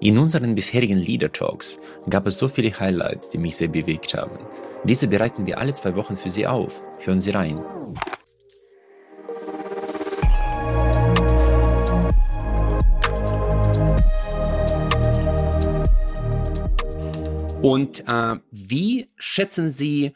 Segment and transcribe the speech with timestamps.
[0.00, 4.38] In unseren bisherigen Leader Talks gab es so viele Highlights, die mich sehr bewegt haben.
[4.84, 6.80] Diese bereiten wir alle zwei Wochen für Sie auf.
[7.00, 7.58] Hören Sie rein.
[17.60, 20.14] Und äh, wie schätzen Sie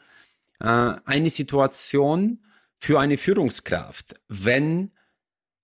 [0.61, 2.39] äh, eine Situation
[2.77, 4.91] für eine Führungskraft, wenn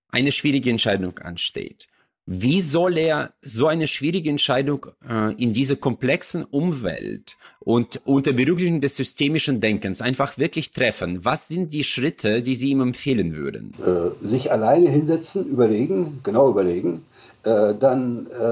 [0.09, 1.88] eine schwierige Entscheidung ansteht?
[2.31, 8.81] Wie soll er so eine schwierige Entscheidung äh, in dieser komplexen Umwelt und unter Berücksichtigung
[8.81, 11.25] des systemischen Denkens einfach wirklich treffen?
[11.25, 13.73] Was sind die Schritte, die Sie ihm empfehlen würden?
[13.83, 17.03] Äh, sich alleine hinsetzen, überlegen, genau überlegen,
[17.45, 18.43] äh, dann äh,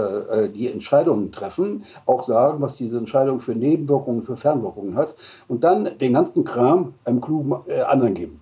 [0.45, 5.13] äh, die Entscheidungen treffen, auch sagen, was diese Entscheidung für Nebenwirkungen, für Fernwirkungen hat
[5.47, 8.41] und dann den ganzen Kram einem klugen äh, anderen geben,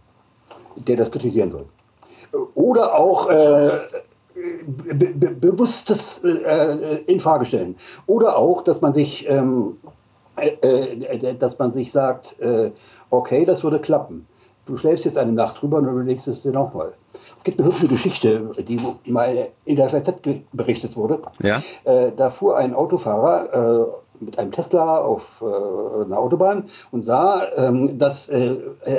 [0.77, 1.65] der das kritisieren soll.
[2.53, 3.29] Oder auch
[4.35, 7.75] be be bewusstes äh, in Frage stellen.
[8.05, 9.77] Oder auch, dass man sich, ähm,
[10.35, 12.71] äh, äh, dass man sich sagt, äh,
[13.09, 14.27] okay, das würde klappen.
[14.65, 16.93] Du schläfst jetzt eine Nacht drüber und überlegst es dir nochmal.
[17.13, 21.21] Es gibt eine hübsche Geschichte, die mal in der FZ berichtet wurde.
[21.41, 21.61] Ja?
[21.83, 27.43] Äh, da fuhr ein Autofahrer äh, mit einem Tesla auf äh, einer Autobahn und sah,
[27.55, 28.57] ähm, dass äh,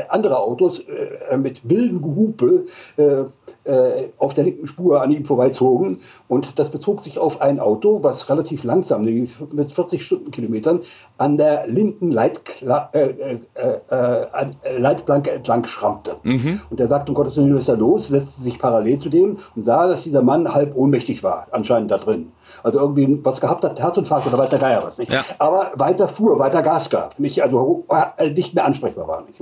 [0.09, 3.25] andere Autos äh, mit wildem Gehupe äh,
[3.67, 5.99] äh, auf der linken Spur an ihm vorbeizogen.
[6.29, 10.81] Und das bezog sich auf ein Auto, was relativ langsam, mit 40 Stundenkilometern,
[11.19, 16.17] an der linken Leitkla äh, äh, äh, Leitplanke entlang schrammte.
[16.23, 16.61] Mhm.
[16.71, 18.09] Und er sagte, um Gottes Willen, was ist da los?
[18.09, 21.99] Setzte sich parallel zu dem und sah, dass dieser Mann halb ohnmächtig war, anscheinend da
[21.99, 22.33] drin.
[22.63, 25.06] Also irgendwie was gehabt hat, Herzinfarkt oder weiter Geier was, nicht?
[25.09, 25.25] Ja.
[25.39, 27.43] Aber weiter fuhr, weiter Gas gab, nicht?
[27.43, 27.87] Also
[28.19, 29.41] äh, nicht mehr ansprechbar war, nicht?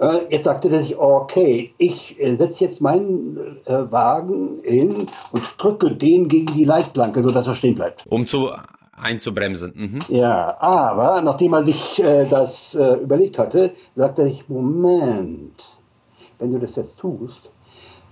[0.00, 5.42] Äh, jetzt sagte er sich, okay, ich äh, setze jetzt meinen äh, Wagen hin und
[5.58, 8.04] drücke den gegen die Leitplanke, sodass er stehen bleibt.
[8.08, 8.50] Um zu
[8.96, 9.72] einzubremsen.
[9.74, 9.98] Mhm.
[10.08, 15.62] Ja, aber nachdem er sich äh, das äh, überlegt hatte, sagte er sich, Moment,
[16.38, 17.50] wenn du das jetzt tust,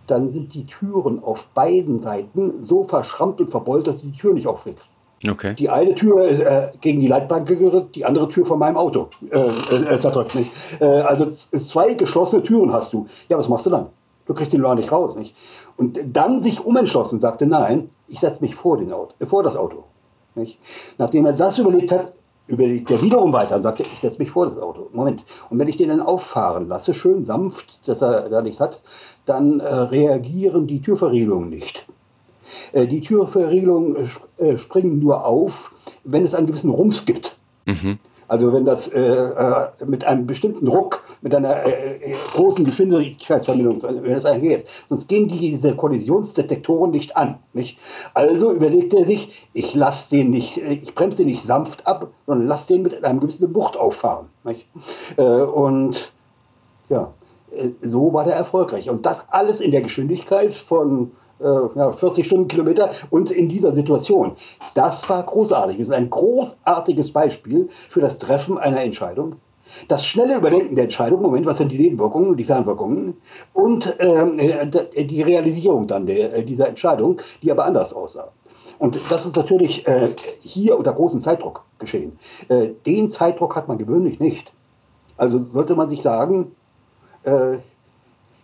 [0.07, 4.35] dann sind die Türen auf beiden Seiten so verschrammt und verbeult, dass du die Tür
[4.35, 4.85] nicht aufkriegst.
[5.27, 5.55] Okay.
[5.55, 9.39] Die eine Tür äh, gegen die Leitbank gerührt, die andere Tür von meinem Auto äh,
[9.39, 10.35] äh, zerdrückt.
[10.37, 10.51] Nicht?
[10.81, 13.07] Äh, also zwei geschlossene Türen hast du.
[13.29, 13.87] Ja, was machst du dann?
[14.27, 15.17] Du kriegst den Lohr nicht raus.
[15.17, 15.35] Nicht?
[15.77, 19.43] Und dann sich umentschlossen und sagte, nein, ich setze mich vor, den Auto, äh, vor
[19.43, 19.85] das Auto.
[20.37, 20.59] Nicht?
[20.99, 22.13] Nachdem er das überlegt hat,
[22.47, 24.89] überlegt er wiederum weiter und sagte, ich setze mich vor das Auto.
[24.93, 25.23] Moment.
[25.51, 28.81] Und wenn ich den dann auffahren lasse, schön sanft, dass er da nicht hat,
[29.27, 31.87] dann äh, reagieren die Türverriegelungen nicht.
[32.73, 35.73] Äh, die Türverriegelungen äh, springen nur auf,
[36.05, 37.37] wenn es einen gewissen Rums gibt.
[37.67, 37.99] Mhm.
[38.29, 44.13] Also wenn das äh, äh, mit einem bestimmten Ruck, mit einer äh, großen Geschwindigkeitsverminderung, wenn
[44.13, 44.69] das eingeht.
[44.91, 47.39] Sonst gehen diese Kollisionsdetektoren nicht an.
[47.55, 47.79] Nicht?
[48.13, 52.47] Also überlegt er sich, ich lasse den nicht, ich bremse den nicht sanft ab, sondern
[52.47, 54.27] lasse den mit einem gewissen Wucht auffahren.
[54.45, 54.67] Nicht?
[55.17, 56.13] Äh, und
[56.91, 57.15] ja,
[57.83, 58.91] so war der erfolgreich.
[58.91, 64.33] Und das alles in der Geschwindigkeit von äh, ja, 40 Stundenkilometer und in dieser Situation.
[64.75, 65.79] Das war großartig.
[65.79, 69.37] Das ist ein großartiges Beispiel für das Treffen einer Entscheidung.
[69.89, 73.19] Das schnelle Überdenken der Entscheidung, Moment, was sind die Nebenwirkungen, die Fernwirkungen
[73.53, 78.33] und ähm, äh, die Realisierung dann der, äh, dieser Entscheidung, die aber anders aussah.
[78.79, 82.19] Und das ist natürlich äh, hier unter großem Zeitdruck geschehen.
[82.49, 84.53] Äh, den Zeitdruck hat man gewöhnlich nicht.
[85.17, 86.53] Also sollte man sich sagen,
[87.29, 87.59] äh,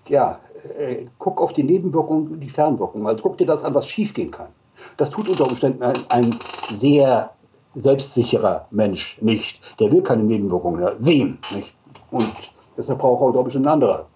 [0.08, 0.40] ja,
[0.78, 3.06] äh, guck auf die Nebenwirkungen die Fernwirkungen.
[3.06, 4.48] Also guck dir das an, was schiefgehen kann.
[4.96, 6.36] Das tut unter Umständen ein, ein
[6.78, 7.30] sehr
[7.74, 9.78] selbstsicherer Mensch nicht.
[9.80, 11.38] Der will keine Nebenwirkungen sehen.
[11.54, 11.74] Nicht?
[12.10, 12.32] Und
[12.76, 14.06] deshalb braucht er unter Umständen andere.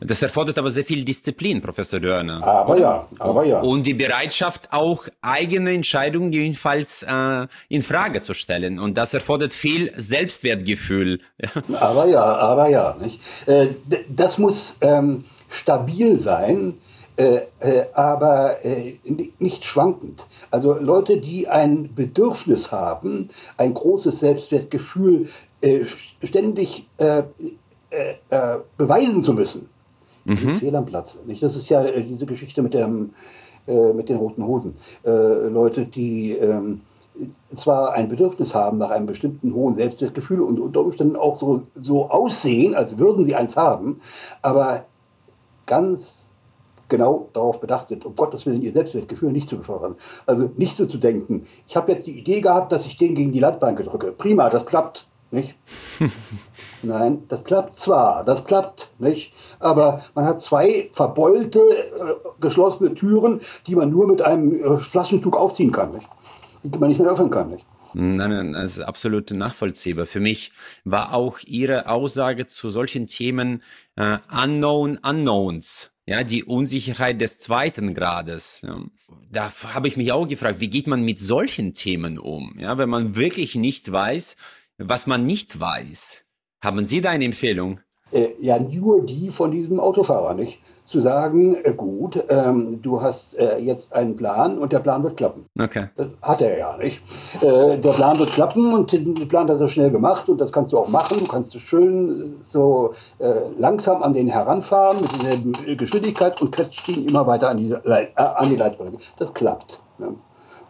[0.00, 2.42] Das erfordert aber sehr viel Disziplin, Professor Dörner.
[2.42, 2.80] Aber oder?
[2.80, 3.60] ja, aber ja.
[3.60, 8.78] Und die Bereitschaft, auch eigene Entscheidungen jedenfalls äh, in Frage zu stellen.
[8.78, 11.20] Und das erfordert viel Selbstwertgefühl.
[11.80, 12.96] aber ja, aber ja.
[13.00, 13.20] Nicht?
[13.46, 13.68] Äh,
[14.08, 16.74] das muss ähm, stabil sein.
[17.18, 18.94] Äh, äh, aber äh,
[19.40, 20.24] nicht schwankend.
[20.52, 25.28] Also Leute, die ein Bedürfnis haben, ein großes Selbstwertgefühl
[25.60, 25.80] äh,
[26.22, 26.86] ständig
[28.76, 29.68] beweisen zu müssen,
[30.28, 30.52] mhm.
[30.58, 31.18] fehl am Platz.
[31.26, 31.42] Nicht?
[31.42, 33.10] Das ist ja äh, diese Geschichte mit, dem,
[33.66, 34.76] äh, mit den roten Hosen.
[35.04, 35.10] Äh,
[35.48, 36.82] Leute, die ähm,
[37.54, 42.10] zwar ein Bedürfnis haben nach einem bestimmten hohen Selbstwertgefühl und unter Umständen auch so, so
[42.10, 44.00] aussehen, als würden sie eins haben,
[44.42, 44.84] aber
[45.66, 46.18] ganz
[46.88, 49.96] genau darauf bedacht sind, um Gottes Willen ihr Selbstwertgefühl nicht zu befördern.
[50.26, 53.32] Also nicht so zu denken, ich habe jetzt die Idee gehabt, dass ich den gegen
[53.32, 54.12] die Landbank drücke.
[54.12, 55.07] Prima, das klappt.
[55.30, 55.54] Nicht?
[56.82, 59.34] Nein, das klappt zwar, das klappt, nicht?
[59.60, 65.36] Aber man hat zwei verbeulte, äh, geschlossene Türen, die man nur mit einem äh, Flaschenzug
[65.36, 66.08] aufziehen kann, nicht?
[66.62, 67.50] die man nicht mehr öffnen kann.
[67.50, 67.66] Nicht?
[67.94, 70.06] Nein, nein, das ist absolut nachvollziehbar.
[70.06, 70.52] Für mich
[70.84, 73.62] war auch Ihre Aussage zu solchen Themen
[73.96, 78.60] äh, Unknown Unknowns, ja, die Unsicherheit des zweiten Grades.
[78.62, 78.80] Ja.
[79.30, 82.88] Da habe ich mich auch gefragt, wie geht man mit solchen Themen um, ja, wenn
[82.88, 84.36] man wirklich nicht weiß,
[84.78, 86.24] was man nicht weiß.
[86.64, 87.80] Haben Sie da eine Empfehlung?
[88.10, 90.60] Äh, ja, nur die von diesem Autofahrer, nicht?
[90.88, 95.18] zu sagen, äh, gut, ähm, du hast äh, jetzt einen Plan und der Plan wird
[95.18, 95.44] klappen.
[95.60, 95.88] Okay.
[95.96, 97.02] Das hat er ja nicht.
[97.42, 100.72] Äh, der Plan wird klappen und den Plan hat er schnell gemacht und das kannst
[100.72, 101.18] du auch machen.
[101.18, 107.06] Du kannst schön so äh, langsam an den heranfahren mit derselben Geschwindigkeit und quetscht ihn
[107.06, 108.96] immer weiter an die, Leit äh, an die Leitplanke.
[109.18, 109.82] Das klappt.
[109.98, 110.14] Ne?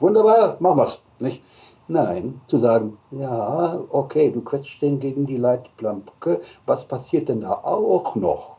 [0.00, 0.98] Wunderbar, machen wir's.
[1.20, 1.42] Nicht?
[1.88, 7.52] Nein, zu sagen, ja, okay, du quetscht den gegen die Leitplanke, was passiert denn da
[7.52, 8.58] auch noch?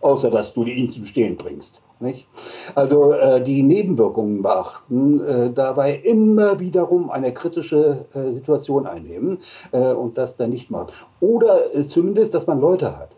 [0.00, 1.80] außer dass du ihn zum Stehen bringst.
[2.02, 2.26] Nicht?
[2.74, 9.38] Also äh, die Nebenwirkungen beachten, äh, dabei immer wiederum eine kritische äh, Situation einnehmen
[9.72, 10.92] äh, und das dann nicht machen.
[11.20, 13.10] Oder äh, zumindest, dass man Leute hat,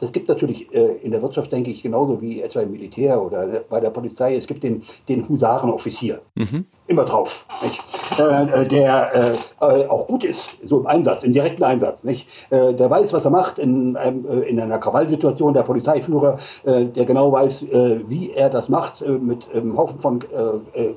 [0.00, 3.46] das gibt natürlich äh, in der Wirtschaft, denke ich, genauso wie etwa im Militär oder
[3.68, 4.36] bei der Polizei.
[4.36, 6.20] Es gibt den, den Husarenoffizier.
[6.34, 6.66] Mhm.
[6.86, 7.46] Immer drauf.
[7.62, 7.80] Nicht?
[8.18, 12.04] Äh, der auch gut ist, so im Einsatz, im direkten Einsatz.
[12.04, 12.28] Nicht?
[12.50, 15.54] der weiß, was er macht in, in einer Krawallsituation.
[15.54, 17.66] Der Polizeiführer, der genau weiß,
[18.06, 20.20] wie er das macht, mit einem Haufen von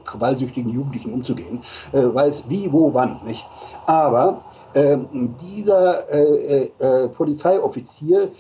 [0.04, 1.62] krawallsüchtigen Jugendlichen umzugehen.
[1.92, 3.22] weiß wie, wo, wann.
[3.26, 3.46] Nicht?
[3.86, 4.42] Aber ähm,
[5.42, 8.32] dieser äh, äh, Polizeioffizier,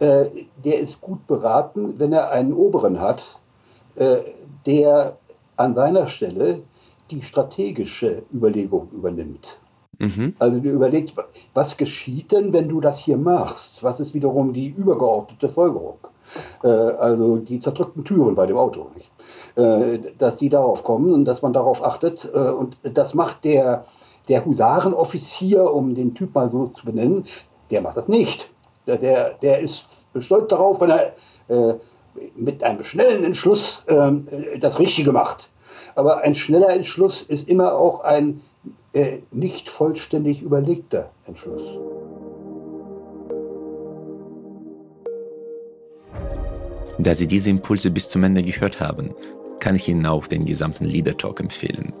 [0.00, 0.26] äh,
[0.64, 3.22] der ist gut beraten, wenn er einen Oberen hat,
[3.96, 4.18] äh,
[4.66, 5.18] der
[5.56, 6.62] an seiner Stelle
[7.10, 9.58] die strategische Überlegung übernimmt.
[9.98, 10.34] Mhm.
[10.40, 11.14] Also du überlegst,
[11.52, 13.82] was geschieht denn, wenn du das hier machst?
[13.84, 15.98] Was ist wiederum die übergeordnete Folgerung?
[16.64, 19.10] Äh, also die zerdrückten Türen bei dem Auto, nicht?
[19.56, 22.24] Äh, dass die darauf kommen und dass man darauf achtet.
[22.24, 23.84] und das macht der
[24.28, 27.24] der Husarenoffizier, um den Typ mal so zu benennen,
[27.70, 28.50] der macht das nicht.
[28.86, 29.86] Der, der, der ist
[30.18, 31.12] stolz darauf, wenn er
[31.48, 31.74] äh,
[32.36, 35.48] mit einem schnellen Entschluss äh, das Richtige macht.
[35.94, 38.40] Aber ein schneller Entschluss ist immer auch ein
[38.92, 41.62] äh, nicht vollständig überlegter Entschluss.
[46.98, 49.14] Da Sie diese Impulse bis zum Ende gehört haben,
[49.58, 51.92] kann ich Ihnen auch den gesamten Leader Talk empfehlen.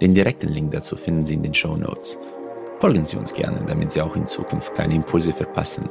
[0.00, 2.16] Den direkten Link dazu finden Sie in den Show Notes.
[2.78, 5.90] Folgen Sie uns gerne, damit Sie auch in Zukunft keine Impulse verpassen.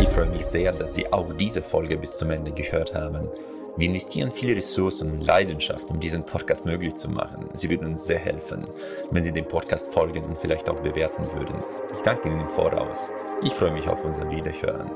[0.00, 3.28] Ich freue mich sehr, dass Sie auch diese Folge bis zum Ende gehört haben.
[3.76, 7.50] Wir investieren viele Ressourcen und Leidenschaft, um diesen Podcast möglich zu machen.
[7.52, 8.66] Sie würden uns sehr helfen,
[9.10, 11.56] wenn Sie dem Podcast folgen und vielleicht auch bewerten würden.
[11.92, 13.12] Ich danke Ihnen im Voraus.
[13.42, 14.90] Ich freue mich auf unser Wiederhören.